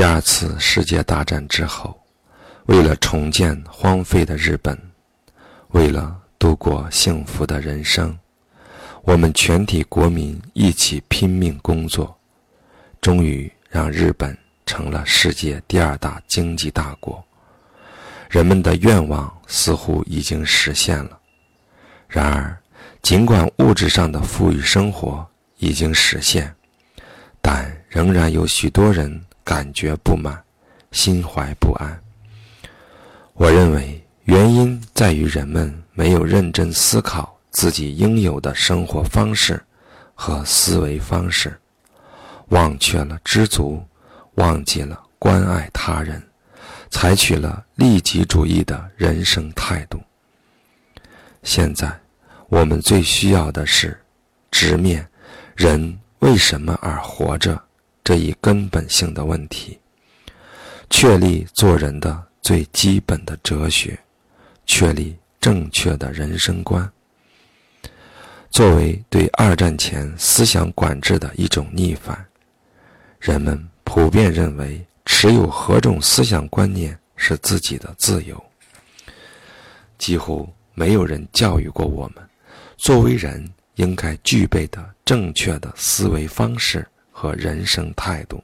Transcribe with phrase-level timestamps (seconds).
[0.00, 1.94] 第二次世界大战之后，
[2.64, 4.74] 为了重建荒废的日本，
[5.72, 8.18] 为了度过幸福的人生，
[9.02, 12.18] 我们全体国民一起拼命工作，
[13.02, 14.34] 终于让日本
[14.64, 17.22] 成了世界第二大经济大国。
[18.30, 21.18] 人们的愿望似乎已经实现了。
[22.08, 22.58] 然而，
[23.02, 25.28] 尽管物质上的富裕生活
[25.58, 26.54] 已经实现，
[27.42, 30.40] 但仍然有许多人感觉不满，
[30.92, 32.00] 心怀不安。
[33.32, 39.60] 我认为原因在于人们没有认真思考自己应有的生活方式
[40.14, 41.58] 和思维方式，
[42.50, 43.82] 忘却了知足，
[44.34, 46.22] 忘记了关爱他人，
[46.88, 50.00] 采取了利己主义的人生态度。
[51.42, 51.90] 现在，
[52.46, 54.00] 我们最需要的是
[54.48, 55.04] 直面
[55.56, 57.60] 人为什么而活着
[58.02, 59.78] 这一根本性的问题，
[60.88, 63.98] 确立做人的最基本的哲学，
[64.66, 66.90] 确立正确的人生观。
[68.50, 72.26] 作为对二战前思想管制的一种逆反，
[73.18, 78.42] 人们普遍认为持有何种思想观念是自己的自由。
[79.98, 80.48] 几乎。
[80.72, 82.24] 没有人教育过我们，
[82.78, 86.86] 作为人应该具备的正确的思维方式
[87.20, 88.42] 和人生态度。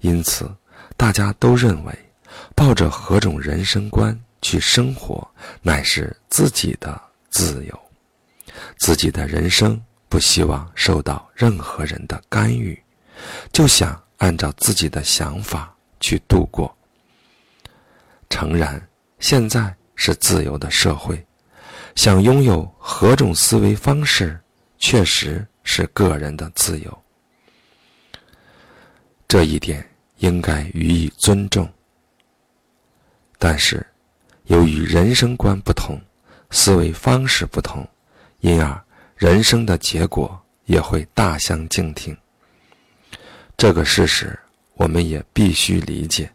[0.00, 0.54] 因此，
[0.94, 1.98] 大家都认为，
[2.54, 5.26] 抱着何种人生观去生活，
[5.62, 7.80] 乃是自己的自由。
[8.76, 12.78] 自己的人生不希望受到任何人的干预，
[13.50, 16.76] 就想按照自己的想法去度过。
[18.28, 18.86] 诚然，
[19.18, 19.74] 现在。
[20.02, 21.22] 是自由的社会，
[21.94, 24.40] 想拥有何种思维方式，
[24.78, 27.02] 确实是个人的自由。
[29.30, 31.68] 这一点应该予以尊重。
[33.38, 33.86] 但是，
[34.46, 35.96] 由于人生观不同，
[36.50, 37.86] 思维方式不同，
[38.40, 42.16] 因而人生的结果也会大相径庭。
[43.56, 44.36] 这个事实，
[44.74, 46.28] 我们也必须理解。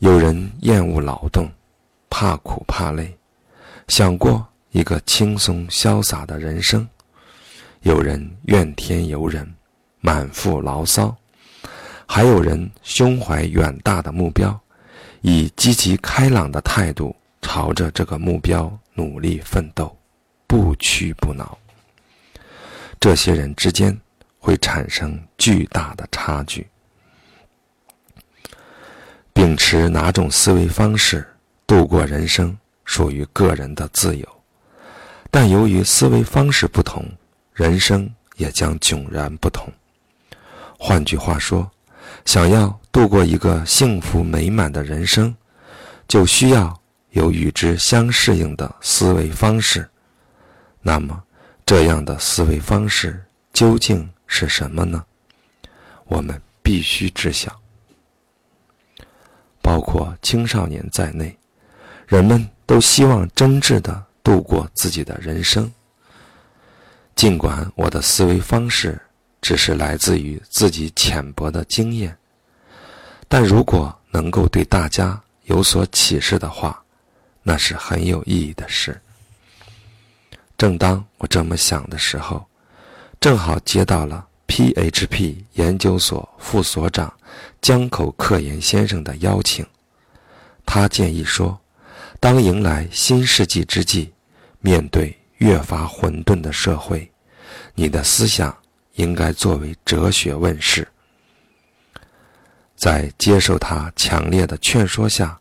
[0.00, 1.50] 有人厌恶劳动。
[2.10, 3.16] 怕苦怕累，
[3.88, 6.84] 想过一个轻松潇洒的人生；
[7.82, 9.50] 有人怨天尤人，
[10.00, 11.16] 满腹牢骚；
[12.12, 14.60] 还有人胸怀远大的目标，
[15.20, 19.96] 以积极开朗的态度朝着这个目标努力奋斗，
[20.48, 21.56] 不屈不挠。
[22.98, 23.96] 这些人之间
[24.40, 26.66] 会产生巨大的差距。
[29.32, 31.24] 秉持哪种思维方式？
[31.64, 34.28] 度过人生属于个人的自由，
[35.30, 37.08] 但由于思维方式不同，
[37.54, 39.72] 人生也将迥然不同。
[40.76, 41.70] 换句话说，
[42.24, 45.34] 想要度过一个幸福美满的人生，
[46.06, 49.88] 就需要有与之相适应的思维方式。
[50.82, 51.22] 那么，
[51.66, 53.22] 这样的思维方式
[53.52, 55.04] 究竟是什么呢？
[56.06, 57.60] 我们必须知晓，
[59.60, 61.36] 包括青少年在内。
[62.06, 65.72] 人们都希望真挚地度过自己的人生。
[67.14, 69.00] 尽管我的思维方式
[69.40, 72.16] 只是来自于自己浅薄的经验，
[73.28, 76.82] 但如果能够对大家有所启示的话，
[77.42, 79.00] 那是很有意义的事。
[80.58, 82.44] 正当我这么想的时候，
[83.18, 87.12] 正好接到了 PHP 研究所副所长
[87.62, 89.66] 江口克彦先生的邀请，
[90.66, 91.58] 他建议说。
[92.18, 94.12] 当迎来新世纪之际，
[94.60, 97.10] 面对越发混沌的社会，
[97.74, 98.54] 你的思想
[99.00, 100.86] 应该作为哲学问世。
[102.76, 105.38] 在接受他强烈的劝说下，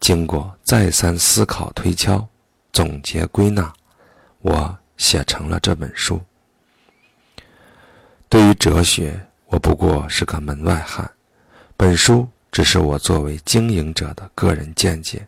[0.00, 2.26] 经过再三思考推敲、
[2.72, 3.70] 总结归纳，
[4.40, 6.18] 我写成了这本书。
[8.30, 11.10] 对于哲学，我不过是个门外汉，
[11.76, 15.26] 本书只是我作为经营者的个人见解。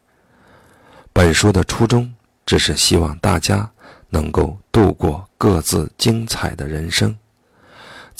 [1.12, 2.11] 本书的初衷
[2.46, 3.70] 只是希望大家
[4.08, 7.14] 能够度过各自精彩的人生。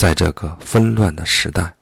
[0.01, 1.75] 在这个纷乱的时代，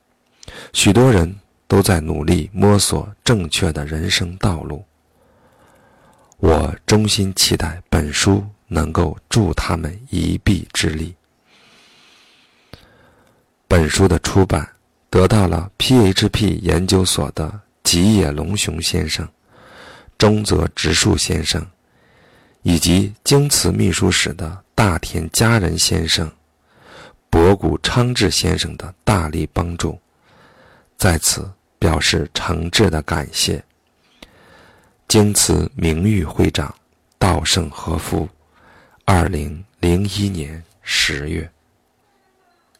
[0.72, 1.32] 许多人
[1.68, 4.84] 都在努力摸索正确的人生道路。
[6.38, 11.14] 我衷心期待本书能够助他们一臂之力。
[13.68, 14.68] 本书的出版
[15.08, 19.28] 得到了 PHP 研究所的吉野龙雄先生。
[20.18, 21.64] 中泽直树先生，
[22.62, 26.28] 以及京瓷秘书室的大田家人先生、
[27.30, 29.98] 博古昌志先生的大力帮助，
[30.96, 33.62] 在此表示诚挚的感谢。
[35.06, 36.74] 经此名誉会长，
[37.18, 38.28] 稻盛和夫，
[39.04, 41.50] 二零零一年十月。